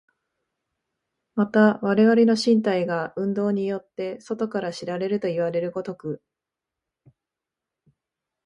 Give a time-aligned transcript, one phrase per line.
[1.35, 6.23] また我々の身体が運動によって外から知られるといわれる如く、